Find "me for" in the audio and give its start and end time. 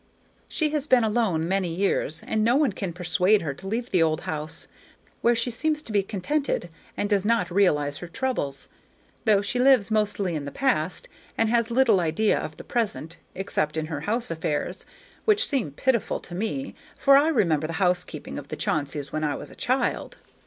16.33-17.15